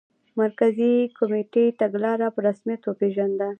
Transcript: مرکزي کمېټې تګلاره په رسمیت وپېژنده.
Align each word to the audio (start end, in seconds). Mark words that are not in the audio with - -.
مرکزي 0.39 0.93
کمېټې 1.17 1.65
تګلاره 1.81 2.27
په 2.35 2.39
رسمیت 2.47 2.81
وپېژنده. 2.83 3.49